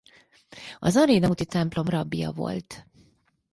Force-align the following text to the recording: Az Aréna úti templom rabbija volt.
Az 0.79 0.95
Aréna 0.97 1.29
úti 1.29 1.45
templom 1.45 1.87
rabbija 1.87 2.31
volt. 2.31 2.85